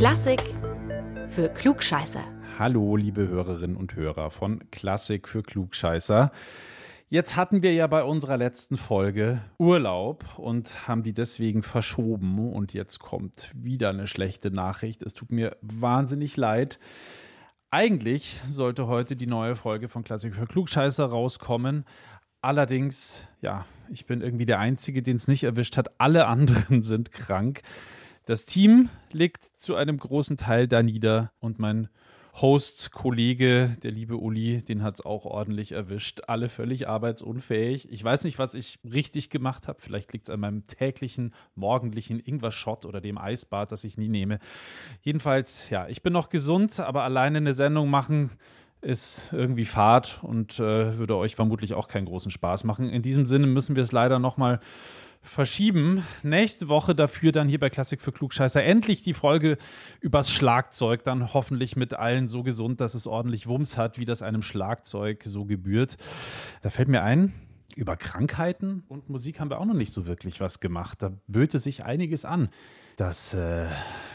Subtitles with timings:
[0.00, 0.40] Klassik
[1.28, 2.24] für Klugscheißer.
[2.58, 6.32] Hallo, liebe Hörerinnen und Hörer von Klassik für Klugscheißer.
[7.10, 12.50] Jetzt hatten wir ja bei unserer letzten Folge Urlaub und haben die deswegen verschoben.
[12.50, 15.02] Und jetzt kommt wieder eine schlechte Nachricht.
[15.02, 16.78] Es tut mir wahnsinnig leid.
[17.70, 21.84] Eigentlich sollte heute die neue Folge von Klassik für Klugscheißer rauskommen.
[22.40, 26.00] Allerdings, ja, ich bin irgendwie der Einzige, den es nicht erwischt hat.
[26.00, 27.60] Alle anderen sind krank.
[28.30, 31.88] Das Team liegt zu einem großen Teil da nieder und mein
[32.40, 36.20] Host, Kollege, der liebe Uli, den hat es auch ordentlich erwischt.
[36.28, 37.90] Alle völlig arbeitsunfähig.
[37.90, 39.80] Ich weiß nicht, was ich richtig gemacht habe.
[39.80, 44.38] Vielleicht liegt es an meinem täglichen, morgendlichen Ingwer-Shot oder dem Eisbad, das ich nie nehme.
[45.02, 48.30] Jedenfalls, ja, ich bin noch gesund, aber alleine eine Sendung machen
[48.80, 52.90] ist irgendwie Fahrt und äh, würde euch vermutlich auch keinen großen Spaß machen.
[52.90, 54.60] In diesem Sinne müssen wir es leider nochmal
[55.22, 56.04] verschieben.
[56.22, 59.58] Nächste Woche dafür dann hier bei Klassik für Klugscheißer endlich die Folge
[60.00, 61.04] übers Schlagzeug.
[61.04, 65.22] Dann hoffentlich mit allen so gesund, dass es ordentlich Wumms hat, wie das einem Schlagzeug
[65.24, 65.96] so gebührt.
[66.62, 67.32] Da fällt mir ein,
[67.76, 71.02] über Krankheiten und Musik haben wir auch noch nicht so wirklich was gemacht.
[71.02, 72.48] Da böte sich einiges an.
[72.96, 73.66] Das, äh,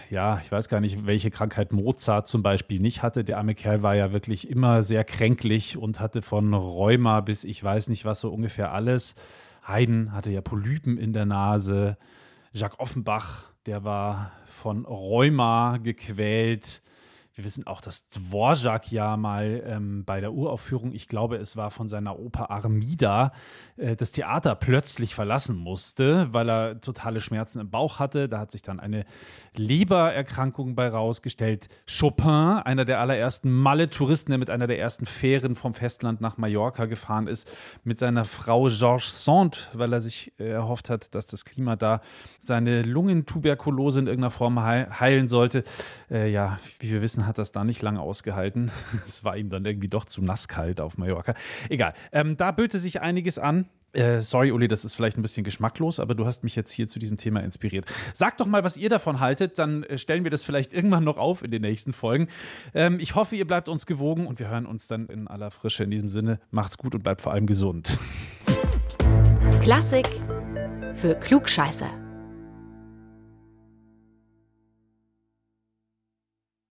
[0.10, 3.24] ja, ich weiß gar nicht, welche Krankheit Mozart zum Beispiel nicht hatte.
[3.24, 7.64] Der arme Kerl war ja wirklich immer sehr kränklich und hatte von Rheuma bis ich
[7.64, 9.16] weiß nicht was so ungefähr alles.
[9.68, 11.98] Haydn hatte ja Polypen in der Nase.
[12.52, 16.82] Jacques Offenbach, der war von Rheuma gequält.
[17.36, 21.70] Wir wissen auch, dass Dvorak ja mal ähm, bei der Uraufführung, ich glaube, es war
[21.70, 23.34] von seiner Oper Armida,
[23.76, 28.30] äh, das Theater plötzlich verlassen musste, weil er totale Schmerzen im Bauch hatte.
[28.30, 29.04] Da hat sich dann eine
[29.54, 31.68] Lebererkrankung bei rausgestellt.
[31.86, 36.86] Chopin, einer der allerersten Malle-Touristen, der mit einer der ersten Fähren vom Festland nach Mallorca
[36.86, 37.52] gefahren ist,
[37.84, 42.00] mit seiner Frau Georges Sand, weil er sich äh, erhofft hat, dass das Klima da
[42.40, 45.66] seine Lungentuberkulose in irgendeiner Form heilen sollte.
[46.10, 48.72] Äh, ja, wie wir wissen, hat das da nicht lange ausgehalten.
[49.06, 51.34] Es war ihm dann irgendwie doch zu nasskalt auf Mallorca.
[51.70, 53.68] Egal, ähm, da böte sich einiges an.
[53.96, 56.88] Äh, sorry, Uli, das ist vielleicht ein bisschen geschmacklos, aber du hast mich jetzt hier
[56.88, 57.86] zu diesem Thema inspiriert.
[58.14, 61.18] Sagt doch mal, was ihr davon haltet, dann äh, stellen wir das vielleicht irgendwann noch
[61.18, 62.28] auf in den nächsten Folgen.
[62.74, 65.86] Ähm, ich hoffe, ihr bleibt uns gewogen und wir hören uns dann in aller Frische.
[65.86, 67.98] In diesem Sinne, macht's gut und bleibt vor allem gesund.
[69.62, 70.08] Klassik
[70.96, 72.05] für Klugscheißer.